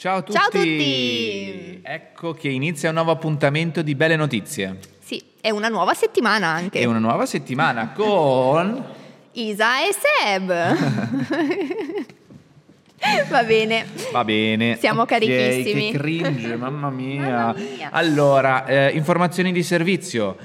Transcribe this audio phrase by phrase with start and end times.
[0.00, 0.32] Ciao a tutti.
[0.32, 1.80] Ciao a tutti.
[1.82, 4.78] Ecco che inizia un nuovo appuntamento di Belle Notizie.
[4.98, 6.80] Sì, è una nuova settimana anche.
[6.80, 8.82] È una nuova settimana con...
[9.32, 10.48] Isa e Seb.
[13.28, 13.88] Va bene.
[14.10, 14.78] Va bene.
[14.78, 15.90] Siamo Ok, carichissimi.
[15.90, 17.20] Che cringe, mamma mia.
[17.20, 17.90] Mamma mia.
[17.92, 20.38] Allora, eh, informazioni di servizio.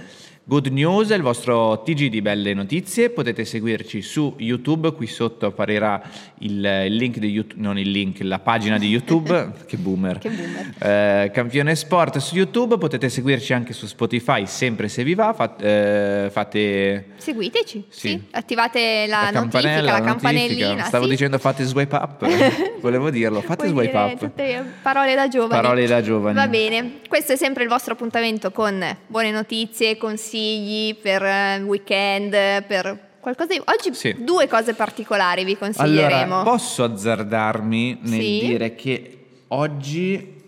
[0.47, 5.47] Good News è il vostro TG di Belle Notizie, potete seguirci su YouTube, qui sotto
[5.47, 5.99] apparirà
[6.41, 10.19] il, link di YouTube, non il link, la pagina di YouTube, che boomer.
[10.19, 10.73] Che boomer.
[10.77, 15.63] Eh, Campione Sport su YouTube, potete seguirci anche su Spotify, sempre se vi va, fat-
[15.63, 17.13] eh, fate...
[17.17, 17.85] Seguiteci.
[17.89, 18.09] Sì.
[18.09, 18.23] Sì.
[18.29, 20.11] Attivate la, notifica, campanella, la notifica.
[20.11, 20.83] campanellina.
[20.83, 21.09] Stavo sì.
[21.09, 22.27] dicendo fate swipe up,
[22.81, 24.19] volevo dirlo, fate Vuoi swipe up.
[24.19, 25.59] Tutte parole da giovani.
[25.59, 26.35] Parole da giovani.
[26.35, 30.33] Va bene, questo è sempre il vostro appuntamento con buone notizie, consigli
[31.01, 32.31] per eh, weekend,
[32.65, 33.61] per qualcosa di...
[33.63, 34.15] Oggi Sì.
[34.19, 36.35] due cose particolari vi consiglieremo.
[36.35, 38.39] Allora, posso azzardarmi nel Sì.
[38.39, 40.43] dire che oggi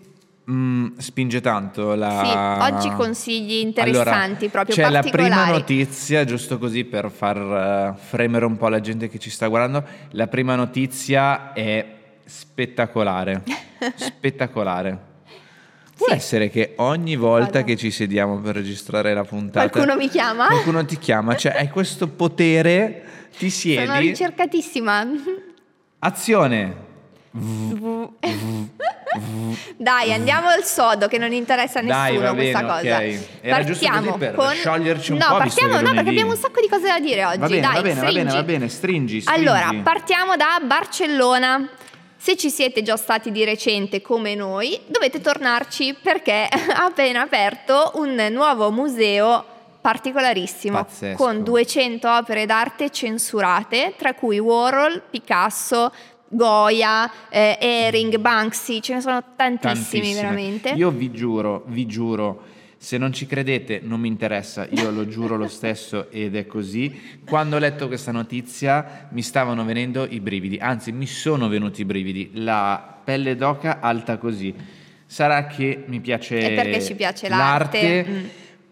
[0.48, 2.22] mm, spinge tanto la...
[2.24, 8.00] Sì, oggi consigli interessanti, Allora, proprio c'è la prima notizia, giusto così per far eh,
[8.00, 11.94] fremere un po' la gente che ci sta guardando, la prima notizia è
[12.24, 13.42] spettacolare,
[13.96, 15.07] spettacolare.
[15.98, 16.14] Può Sì.
[16.14, 17.64] essere che ogni volta Vado.
[17.64, 19.68] che ci sediamo per registrare la puntata...
[19.68, 20.46] Qualcuno mi chiama?
[20.46, 23.02] Qualcuno ti chiama, cioè hai questo potere,
[23.36, 25.06] ti Sono siedi, ricercatissima.
[25.98, 26.86] azione.
[29.76, 33.02] Dai, andiamo al sodo che non interessa a nessuno Dai, va questa bene, cosa.
[33.40, 34.52] Era partiamo per con...
[34.54, 37.38] scioglierci un no, po', partiamo, no, perché abbiamo un sacco di cose da dire oggi.
[37.38, 39.48] Va bene, Dai, va bene, va bene, va bene, stringi, stringi.
[39.48, 41.68] Allora, partiamo da Barcellona.
[42.20, 47.92] Se ci siete già stati di recente come noi, dovete tornarci perché ha appena aperto
[47.94, 49.44] un nuovo museo
[49.80, 51.16] particolarissimo Pazzesco.
[51.16, 55.92] con 200 opere d'arte censurate, tra cui Warhol, Picasso,
[56.26, 60.14] Goya, eh, Ehring, Banksy, ce ne sono tantissimi Tantissime.
[60.14, 60.68] veramente.
[60.70, 62.42] Io vi giuro, vi giuro,
[62.78, 67.18] se non ci credete non mi interessa, io lo giuro lo stesso ed è così.
[67.26, 71.84] Quando ho letto questa notizia mi stavano venendo i brividi, anzi mi sono venuti i
[71.84, 74.54] brividi, la pelle d'oca alta così.
[75.04, 78.06] Sarà che mi piace È perché ci piace l'arte.
[78.08, 78.24] Mm.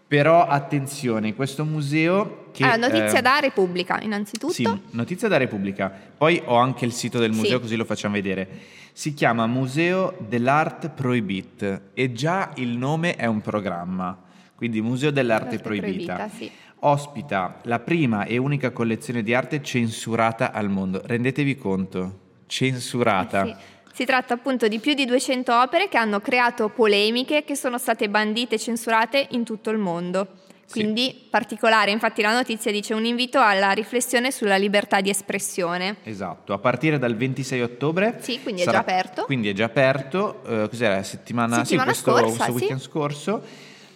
[0.07, 2.65] però attenzione, questo museo che...
[2.65, 4.53] allora, notizia eh, da Repubblica, innanzitutto.
[4.53, 5.93] Sì, notizia da Repubblica.
[6.17, 7.61] Poi ho anche il sito del museo, Sì.
[7.61, 8.49] così lo facciamo vedere.
[8.93, 14.19] Si chiama Museo dell'Art Prohibit e già il nome è un programma.
[14.55, 16.15] Quindi Museo dell'Arte L'arte Proibita.
[16.15, 16.51] proibita, sì.
[16.81, 21.03] Ospita la prima e unica collezione di arte censurata al mondo.
[21.05, 23.45] Rendetevi conto, censurata.
[23.45, 23.55] Sì.
[23.93, 28.09] Si tratta appunto di più di 200 opere che hanno creato polemiche che sono state
[28.09, 30.29] bandite e censurate in tutto il mondo.
[30.67, 30.81] Sì.
[30.83, 35.97] Quindi particolare, infatti la notizia dice un invito alla riflessione sulla libertà di espressione.
[36.03, 38.19] Esatto, a partire dal 26 ottobre.
[38.21, 39.23] Sì, quindi è già aperto.
[39.25, 40.43] Quindi è già aperto.
[40.45, 41.01] eh, cos'era?
[41.05, 42.51] Settimana, Settimana sì, questo, scorsa, questo sì.
[42.59, 43.43] weekend scorso.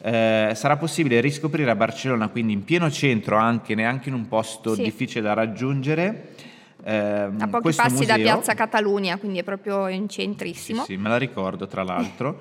[0.03, 4.75] Eh, sarà possibile riscoprire a Barcellona, quindi in pieno centro, anche neanche in un posto
[4.75, 4.83] Sì.
[4.83, 6.35] difficile da raggiungere.
[6.85, 8.33] ehm, A pochi passi da museo.
[8.33, 10.85] Piazza Catalunya, quindi è proprio in Sì, centrissimo.
[10.85, 12.41] sì, me la ricordo tra l'altro.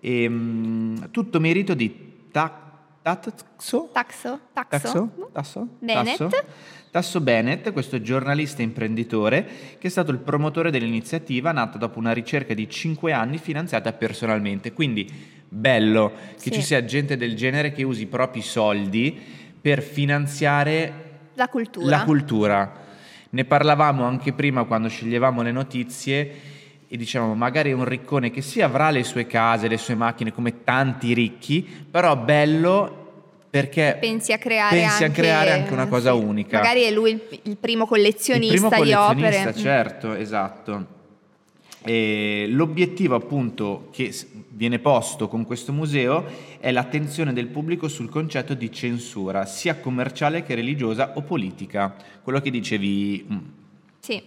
[0.00, 2.65] E, mm, tutto merito di Ta-
[3.06, 3.90] Tasso?
[3.92, 4.40] Taxo?
[4.52, 4.78] Taxo?
[4.80, 5.28] Tasso?
[5.32, 5.68] Tasso?
[5.78, 6.16] Bennett.
[6.16, 6.44] Tasso?
[6.90, 9.46] Tasso Bennett, questo giornalista imprenditore
[9.78, 14.72] che è stato il promotore dell'iniziativa nata dopo una ricerca di 5 anni finanziata personalmente.
[14.72, 15.08] Quindi
[15.48, 16.52] bello che Sì.
[16.54, 19.16] ci sia gente del genere che usi i propri soldi
[19.60, 21.86] per finanziare La cultura.
[21.88, 22.72] la cultura.
[23.30, 26.34] Ne parlavamo anche prima quando sceglievamo le notizie
[26.88, 30.32] e dicevamo magari è un riccone che sì avrà le sue case, le sue macchine
[30.32, 33.04] come tanti ricchi, però bello
[33.50, 36.18] perché Pensi a creare, pensi a anche, creare anche una cosa sì.
[36.18, 36.58] unica.
[36.58, 39.58] Magari è lui il, il primo collezionista Il primo di collezionista, opere.
[39.58, 39.62] Mm.
[39.62, 40.86] certo, esatto.
[41.82, 44.12] E l'obiettivo appunto che
[44.48, 46.24] viene posto con questo museo
[46.58, 51.94] è l'attenzione del pubblico sul concetto di censura, sia commerciale che religiosa o politica.
[52.22, 53.38] Quello che dicevi mm,
[54.00, 54.22] Sì.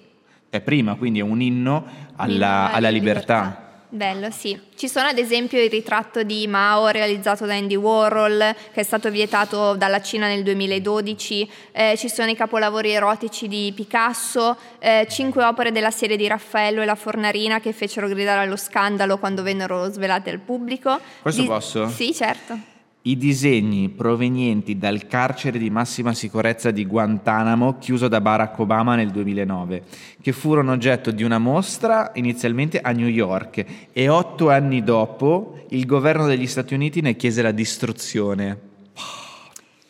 [0.49, 1.85] Te prima, quindi è un inno
[2.15, 3.67] alla, alla libertà.
[3.91, 4.59] Bello, sì.
[4.75, 9.09] Ci sono ad esempio il ritratto di Mao realizzato da Andy Warhol, che è stato
[9.09, 15.43] vietato dalla Cina nel 2012, eh, ci sono i capolavori erotici di Picasso, eh, cinque
[15.43, 19.89] opere della serie di Raffaello e la Fornarina che fecero gridare allo scandalo quando vennero
[19.89, 20.99] svelate al pubblico.
[21.23, 21.87] Questo Di- posso?
[21.89, 22.77] Sì, certo.
[23.09, 29.09] I disegni provenienti dal carcere di massima sicurezza di Guantanamo chiuso da Barack Obama nel
[29.09, 29.81] 2009,
[30.21, 35.87] che furono oggetto di una mostra inizialmente a New York e otto anni dopo il
[35.87, 38.68] governo degli Stati Uniti ne chiese la distruzione.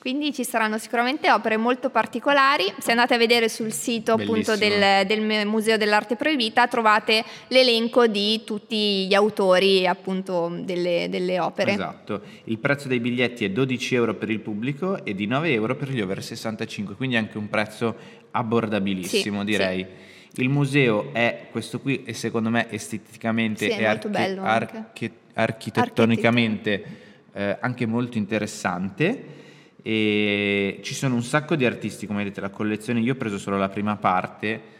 [0.09, 2.63] Quindi ci saranno sicuramente opere molto particolari.
[2.79, 8.43] Se andate a vedere sul sito appunto del, del, Museo dell'Arte Proibita trovate l'elenco di
[8.43, 11.73] tutti gli autori appunto delle, delle opere.
[11.73, 15.75] Esatto, il prezzo dei biglietti è 12 euro per il pubblico e di 9 euro
[15.75, 17.95] per gli over 65, quindi anche un prezzo
[18.31, 19.85] abbordabilissimo sì, direi.
[20.31, 20.41] Sì.
[20.41, 24.09] Il museo è questo qui e secondo me esteticamente sì, e archi-
[24.39, 26.83] archi- architettonicamente
[27.31, 29.37] eh, anche molto interessante
[29.81, 33.57] e ci sono un sacco di artisti, come vedete la collezione, io ho preso solo
[33.57, 34.77] la prima parte.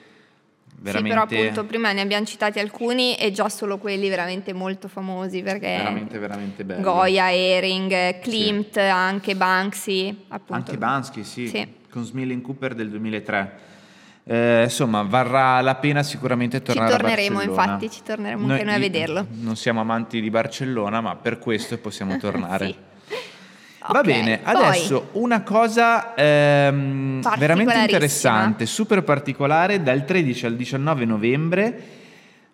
[0.82, 1.18] Veramente...
[1.20, 5.42] Sì, però appunto prima ne abbiamo citati alcuni e già solo quelli veramente molto famosi
[5.42, 6.82] perché veramente veramente bello.
[6.82, 8.80] Goya, Ehring, Klimt, sì.
[8.80, 10.54] anche Banksy, appunto.
[10.54, 11.68] Anche Banksy, sì, sì.
[11.90, 13.68] con Smilling Cooper del 2003.
[14.24, 17.40] Eh, insomma, varrà la pena sicuramente tornare a Barcellona.
[17.42, 19.26] Ci torneremo, infatti, ci torneremo noi, anche noi a vederlo.
[19.30, 22.66] Non siamo amanti di Barcellona, ma per questo possiamo tornare.
[22.68, 22.76] sì.
[23.82, 31.06] Va okay, bene, adesso una cosa ehm, veramente interessante, super particolare, dal 13 al 19
[31.06, 31.98] novembre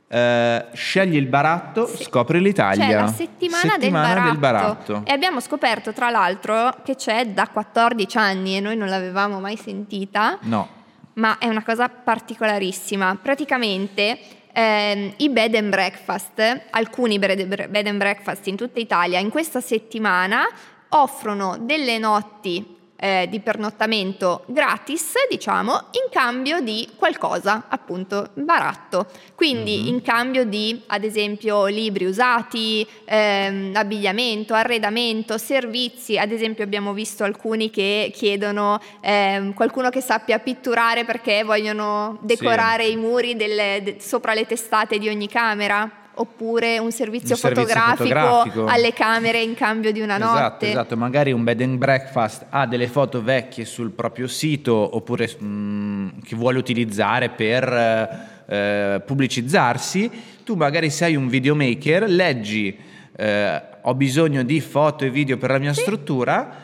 [0.07, 2.03] eh, scegli il baratto, sì.
[2.03, 2.87] scopri l'Italia.
[2.87, 4.29] C'è la settimana, settimana del, baratto.
[4.29, 5.01] del, baratto.
[5.05, 9.57] E abbiamo scoperto tra l'altro che c'è da 14 anni e noi non l'avevamo mai
[9.57, 10.37] sentita.
[10.41, 10.69] No.
[11.13, 13.17] Ma è una cosa particolarissima.
[13.21, 14.19] Praticamente
[14.51, 20.45] eh, i bed and breakfast, alcuni bed and breakfast in tutta Italia, in questa settimana
[20.89, 29.07] offrono delle notti eh, di pernottamento gratis, diciamo, in cambio di qualcosa, appunto, baratto.
[29.35, 29.87] Quindi mm-hmm.
[29.87, 36.17] in cambio di, ad esempio, libri usati, ehm, abbigliamento, arredamento, servizi.
[36.17, 42.85] Ad esempio abbiamo visto alcuni che chiedono ehm, qualcuno che sappia pitturare perché vogliono decorare
[42.85, 42.91] sì.
[42.93, 48.03] i muri delle, de, sopra le testate di ogni camera oppure un servizio, un fotografico,
[48.03, 50.69] servizio fotografico, alle camere in cambio di una esatto, notte.
[50.69, 55.45] Esatto, magari un bed and breakfast ha delle foto vecchie sul proprio sito oppure mh,
[55.45, 60.11] mm, che vuole utilizzare per eh, pubblicizzarsi,
[60.43, 62.77] tu magari sei un videomaker, leggi
[63.15, 65.81] eh, ho bisogno di foto e video per la mia sì.
[65.81, 66.63] struttura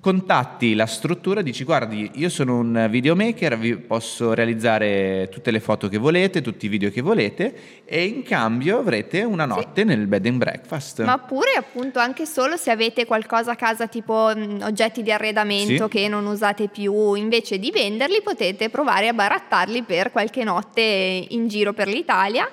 [0.00, 5.88] contatti la struttura, dici guardi io sono un videomaker, vi posso realizzare tutte le foto
[5.88, 9.86] che volete, tutti i video che volete e in cambio avrete una notte sì.
[9.86, 11.04] nel bed and breakfast.
[11.04, 15.84] Ma pure appunto anche solo se avete qualcosa a casa tipo mh, oggetti di arredamento
[15.84, 15.90] sì.
[15.90, 21.48] che non usate più, invece di venderli potete provare a barattarli per qualche notte in
[21.48, 22.48] giro per l'Italia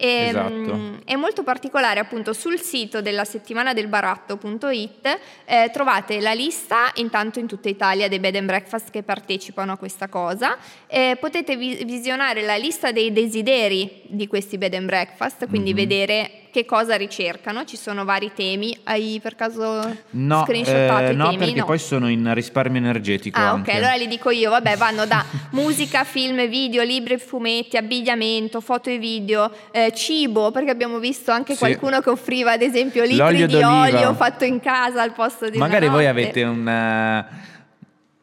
[0.00, 0.50] e, esatto.
[0.50, 6.90] mh, è molto particolare appunto sul sito della settimana del baratto.it eh, trovate la lista
[6.94, 10.56] intanto in tutta Italia dei bed and breakfast che partecipano a questa cosa
[10.86, 15.88] eh, potete vi- visionare la lista dei desideri di questi bed and breakfast quindi mm-hmm.
[15.88, 17.64] vedere che cosa ricercano?
[17.64, 18.76] Ci sono vari temi?
[18.84, 21.38] Hai per caso no, screenshottato eh, i no, temi?
[21.38, 23.38] perché no, poi sono in risparmio energetico.
[23.38, 23.70] Ah, anche.
[23.70, 24.50] ok, allora li dico io.
[24.50, 30.70] Vabbè, vanno da musica, film, video, libri, fumetti, abbigliamento, foto e video, eh, cibo, perché
[30.70, 31.58] abbiamo visto anche sì.
[31.58, 33.80] qualcuno che offriva, ad esempio, litri L'olio di d'oliva.
[33.80, 36.66] olio fatto in casa al posto di Magari voi avete un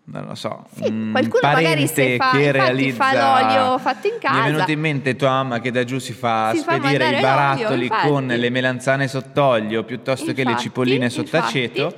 [0.09, 4.39] non lo so, sì, qualcuno magari se fa, che realizza fa l'olio fatto in casa.
[4.39, 7.17] Mi è venuto in mente tua mamma che da giù si fa si spedire fa
[7.17, 11.95] i barattoli con le melanzane sott'olio piuttosto infatti, che le cipolline sott'aceto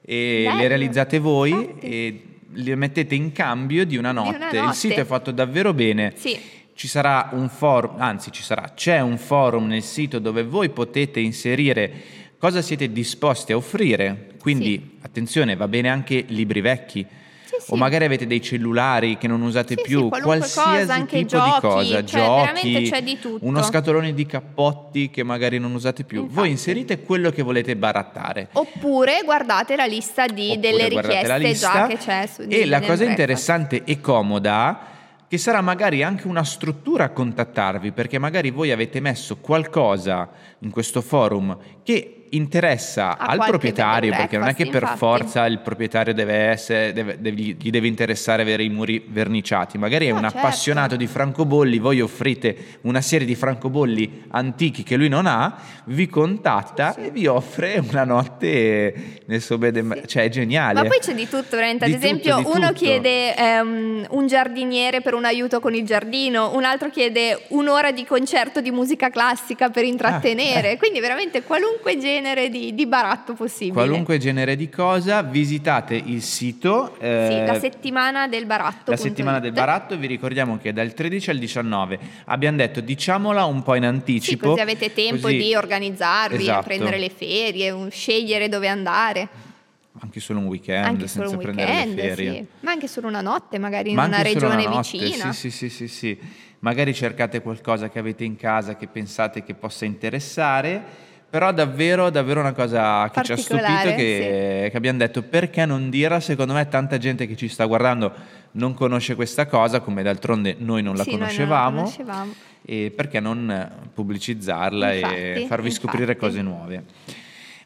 [0.00, 0.60] e Bello.
[0.60, 1.86] le realizzate voi infatti.
[1.86, 4.30] e le mettete in cambio di una, notte.
[4.30, 4.68] Di una notte.
[4.68, 6.14] Il sito è fatto davvero bene.
[6.16, 6.38] Sì.
[6.74, 11.20] Ci sarà un forum, anzi ci sarà, c'è un forum nel sito dove voi potete
[11.20, 11.92] inserire
[12.38, 14.28] cosa siete disposti a offrire.
[14.40, 14.98] Quindi sì.
[15.02, 17.06] attenzione, va bene anche libri vecchi
[17.60, 21.50] sì, o magari avete dei cellulari che non usate sì, più, qualsiasi cosa, tipo giochi,
[21.50, 23.44] di cosa, cioè, giochi, c'è di tutto.
[23.44, 26.20] uno scatolone di cappotti che magari non usate più.
[26.22, 26.38] Infatti.
[26.38, 28.48] Voi inserite quello che volete barattare.
[28.52, 32.80] Oppure guardate la lista di, Oppure delle richieste lista, già che c'è su E la
[32.80, 34.90] cosa interessante e comoda
[35.28, 40.28] che sarà magari anche una struttura a contattarvi, perché magari voi avete messo qualcosa
[40.58, 45.58] in questo forum che interessa a al proprietario, perché non è che per forza il
[45.58, 50.16] proprietario deve essere, deve, deve, gli deve interessare avere i muri verniciati, magari è no,
[50.16, 50.38] un certo.
[50.38, 56.06] appassionato di francobolli, voi offrite una serie di francobolli antichi che lui non ha, vi
[56.08, 57.06] contatta sì.
[57.06, 60.00] e vi offre una notte nel suo bed and...
[60.00, 60.08] sì.
[60.08, 60.82] cioè è geniale.
[60.82, 61.84] Ma poi c'è di tutto, veramente.
[61.84, 62.84] Ad esempio, tutto, uno tutto.
[62.84, 68.04] chiede um, un giardiniere per un aiuto con il giardino, un altro chiede un'ora di
[68.04, 70.76] concerto di musica classica per intrattenere, ah, eh.
[70.78, 73.72] quindi veramente qualunque genere genere di, di, baratto possibile.
[73.72, 76.96] Qualunque genere di cosa, visitate il sito.
[77.00, 78.92] Eh, sì, la settimana del baratto.
[78.92, 81.98] La settimana del baratto, vi ricordiamo che è dal 13 al 19.
[82.26, 84.44] Abbiamo detto diciamola un po' in anticipo.
[84.44, 85.36] Sì, così avete tempo così...
[85.36, 86.62] di organizzarvi, esatto.
[86.64, 89.28] prendere le ferie, scegliere dove andare.
[89.98, 92.32] anche solo un weekend anche senza un prendere weekend, le ferie.
[92.32, 92.46] sì.
[92.60, 95.32] ma anche solo una notte magari Ma in una regione una vicina.
[95.32, 96.18] Sì, sì, sì, sì, sì.
[96.60, 102.40] Magari cercate qualcosa che avete in casa che pensate che possa interessare, però davvero, davvero
[102.40, 106.68] una cosa che ci ha stupito che, che abbiamo detto perché non dirla, secondo me
[106.68, 108.12] tanta gente che ci sta guardando
[108.50, 111.76] non conosce questa cosa, come d'altronde noi non la Sì, noi non la conoscevamo.
[111.78, 112.34] conoscevamo.
[112.66, 116.20] E perché non pubblicizzarla e Infatti, farvi scoprire infatti.
[116.20, 116.84] cose nuove?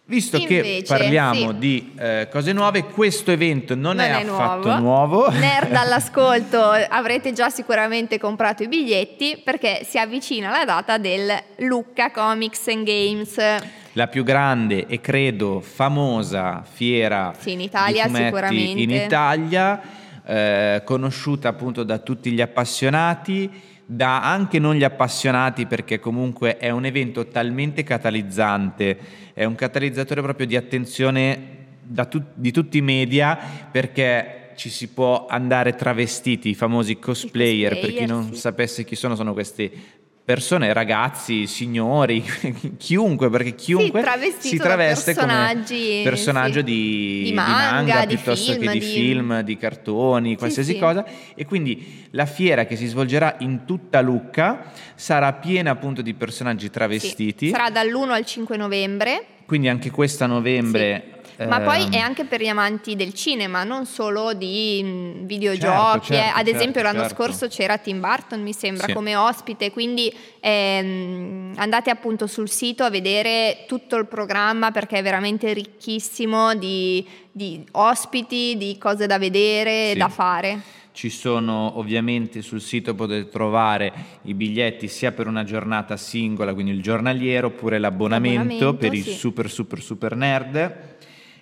[0.08, 1.58] Visto che Invece, parliamo sì.
[1.58, 5.22] di eh, cose nuove, questo evento non, Non è, è affatto nuovo.
[5.26, 5.30] nuovo.
[5.36, 12.12] Nerd all'ascolto, avrete già sicuramente comprato i biglietti perché si avvicina la data del Lucca
[12.12, 13.36] Comics and Games.
[13.94, 18.80] la più grande e credo famosa fiera Sì, in Italia sicuramente.
[18.80, 19.80] in Italia,
[20.24, 23.50] eh, conosciuta appunto da tutti gli appassionati,
[23.86, 28.98] da anche non gli appassionati perché comunque è un evento talmente catalizzante,
[29.32, 33.38] è un catalizzatore proprio di attenzione da tut- di tutti i media
[33.70, 38.40] perché ci si può andare travestiti, i famosi cosplayer, per chi cosplayer, non sì.
[38.40, 39.70] sapesse chi sono, sono queste
[40.26, 42.20] persone, ragazzi, signori,
[42.76, 46.64] chiunque, perché chiunque travestito si traveste personaggi, come personaggio sì.
[46.64, 50.78] di, Di manga, di piuttosto film, che di, di- film, di cartoni, qualsiasi sì.
[50.80, 51.06] cosa.
[51.36, 56.64] E quindi la fiera che si svolgerà in tutta Lucca sarà piena appunto di personaggi
[56.66, 57.48] Sì, travestiti.
[57.50, 59.26] sarà dall'1 al 5 novembre.
[59.46, 61.15] Quindi anche questa novembre.
[61.38, 66.06] Ma poi ehm, è anche per gli amanti del cinema, non solo di mh, videogiochi.
[66.06, 66.16] Certo, eh.
[66.16, 67.22] certo, Ad esempio certo, l'anno certo.
[67.22, 68.92] scorso c'era Tim Burton, mi sembra, Sì.
[68.94, 75.02] come ospite, quindi ehm, andate appunto sul sito a vedere tutto il programma perché è
[75.02, 79.98] veramente ricchissimo di, di ospiti, di cose da vedere e Sì.
[79.98, 80.60] da fare.
[80.92, 86.72] Ci sono ovviamente sul sito potete trovare i biglietti sia per una giornata singola, quindi
[86.72, 89.10] il giornaliero, oppure l'abbonamento, L'abbonamento, per i sì.
[89.12, 90.94] super super super nerd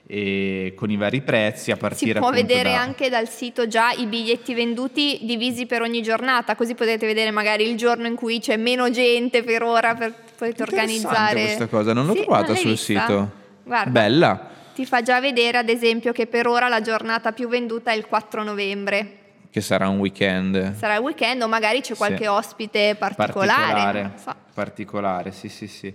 [0.06, 3.90] con i vari prezzi a Si partire può appunto vedere da- anche dal sito già
[3.92, 8.38] i biglietti venduti divisi per ogni giornata, così potete vedere magari il giorno in cui
[8.38, 11.40] c'è meno gente per ora per potete organizzare.
[11.42, 13.00] questa cosa, non l'ho Sì, trovata non sul vista?
[13.06, 13.30] sito.
[13.64, 14.50] Guarda, Bella.
[14.74, 18.06] ti fa già vedere ad esempio che per ora la giornata più venduta è il
[18.06, 19.18] 4 novembre.
[19.54, 22.26] Che sarà un weekend Sarà il weekend o magari c'è qualche Sì.
[22.26, 24.02] ospite particolare.
[24.02, 24.12] particolare.
[24.20, 24.34] so.
[24.52, 25.94] particolare, sì, sì, sì.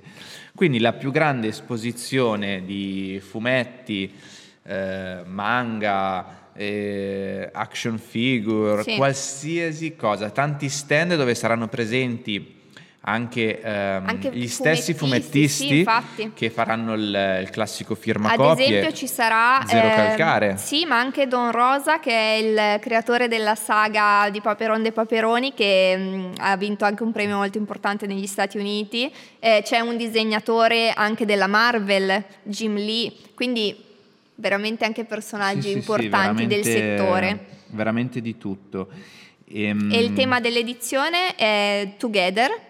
[0.56, 4.13] Quindi la più grande esposizione di fumetti,
[4.63, 8.96] eh, manga, eh, action figure, Sì.
[8.96, 12.59] qualsiasi cosa, tanti stand dove saranno presenti
[13.01, 18.65] anche, ehm, Anche gli stessi fumettisti, sì, che faranno il, il classico Ad firmacopie.
[18.65, 20.58] esempio ci sarà Zero ehm, calcare.
[20.58, 25.53] Sì, ma anche Don Rosa che è il creatore della saga di Paperon de Paperoni
[25.53, 29.12] che mh, ha vinto anche un premio molto importante negli Stati Uniti.
[29.39, 33.75] Eh, c'è un disegnatore anche della Marvel, Jim Lee, quindi
[34.36, 37.46] veramente anche personaggi Sì, sì, sì, importanti del settore.
[37.68, 38.89] Veramente di tutto.
[39.51, 42.68] Ehm, E il tema dell'edizione è Together,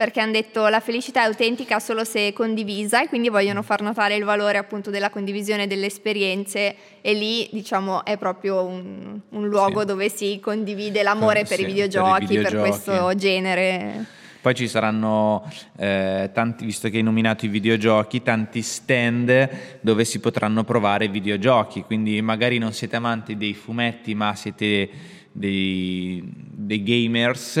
[0.00, 4.16] perché hanno detto la felicità è autentica solo se condivisa e quindi vogliono far notare
[4.16, 9.80] il valore appunto della condivisione delle esperienze e lì diciamo è proprio un, un luogo
[9.80, 9.86] Sì.
[9.86, 14.06] dove si condivide l'amore Eh, per, sì, i per i videogiochi, per, questo genere.
[14.40, 19.50] Poi ci saranno eh, tanti, visto che hai nominato i videogiochi, tanti stand
[19.82, 21.82] dove si potranno provare videogiochi.
[21.82, 24.88] Quindi magari non siete amanti dei fumetti, ma siete
[25.32, 27.56] dei, dei gamers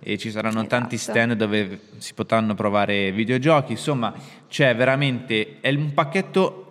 [0.00, 0.68] e ci saranno Esatto.
[0.68, 3.72] tanti stand dove si potranno provare videogiochi.
[3.72, 4.14] Insomma,
[4.48, 6.62] c'è veramente è un pacchetto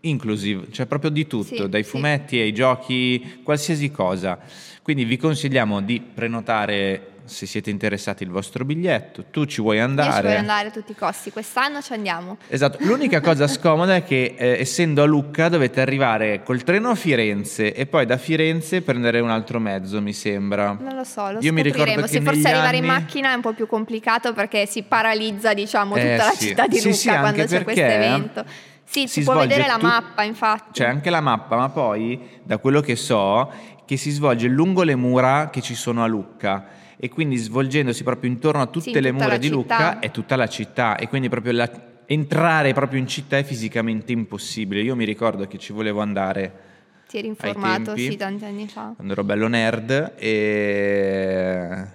[0.00, 1.90] inclusive, c'è proprio di tutto, Sì, dai sì.
[1.90, 4.38] fumetti ai giochi, qualsiasi cosa.
[4.82, 9.24] Quindi vi consigliamo di prenotare se siete interessati il vostro biglietto.
[9.30, 10.12] Tu ci vuoi Io andare?
[10.16, 12.38] ci voglio andare a tutti i costi, quest'anno ci andiamo.
[12.48, 16.94] Esatto, l'unica cosa scomoda è che eh, essendo a Lucca dovete arrivare col treno a
[16.94, 20.76] Firenze e poi da Firenze prendere un altro mezzo, mi sembra.
[20.80, 23.40] Non lo so, lo Io mi ricordo che Se forse arrivare in macchina è un
[23.42, 26.46] po' più complicato perché si paralizza, diciamo, tutta Eh, la sì.
[26.48, 28.44] città di Sì, Lucca sì, quando c'è questo evento.
[28.88, 30.70] Sì, si si può vedere la mappa, infatti.
[30.80, 33.50] C'è anche la mappa, ma poi, da quello che so,
[33.86, 36.66] che si svolge lungo le mura che ci sono a Lucca
[36.98, 39.56] e quindi svolgendosi proprio intorno a tutte Sì, le mura di città.
[39.56, 41.70] Lucca è tutta la città e quindi proprio la-
[42.06, 44.80] entrare proprio in città è fisicamente impossibile.
[44.82, 46.52] Io mi ricordo che ci volevo andare
[47.08, 48.10] Ti eri informato, tempi.
[48.10, 48.92] sì, tanti anni fa.
[48.96, 51.86] quando ero bello nerd e...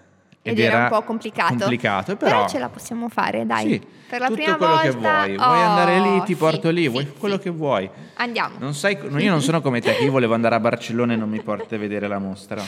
[0.43, 1.55] Ed, era, un po' complicato.
[1.55, 3.74] complicato, però, ce la possiamo fare, dai.
[3.74, 4.89] Sì, per la tutto prima quello volta.
[4.89, 5.36] che vuoi.
[5.36, 7.13] Oh, vuoi andare lì, ti sì, porto lì, sì, vuoi sì.
[7.19, 7.89] quello che vuoi.
[8.15, 8.55] Andiamo.
[8.57, 11.29] Non sai, io non sono come te, che io volevo andare a Barcellona e non
[11.29, 12.63] mi porti a vedere la mostra.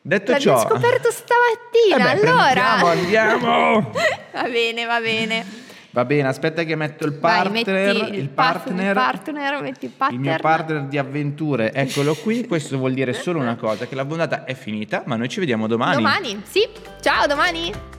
[0.00, 2.90] Detto L'abbiamo ciò, scoperto stamattina, Eh beh, allora.
[2.90, 3.92] andiamo.
[4.32, 5.63] va bene, va bene.
[5.94, 9.92] Va bene, aspetta che metto il Vai, partner, metti il partner, il partner, metti il
[9.92, 10.20] partner.
[10.20, 12.48] il mio partner di avventure, eccolo qui.
[12.48, 15.94] Questo vuol dire solo una cosa, che l'abbondata è finita, ma noi ci vediamo domani.
[15.94, 16.66] Domani, sì.
[17.00, 17.93] Ciao, domani.